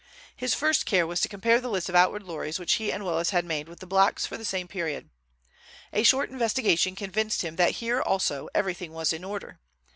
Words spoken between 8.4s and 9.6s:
everything was in order.